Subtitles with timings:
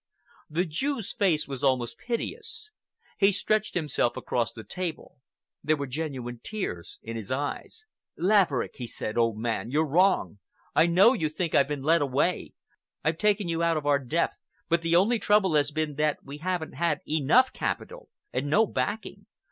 [0.49, 2.71] The Jew's face was almost piteous.
[3.19, 5.17] He stretched himself across the table.
[5.63, 7.85] There were genuine tears in his eyes.
[8.17, 10.39] "Laverick," he said, "old man, you're wrong.
[10.75, 12.53] I know you think I've been led away.
[13.03, 16.39] I've taken you out of our depth, but the only trouble has been that we
[16.39, 19.27] haven't had enough capital, and no backing.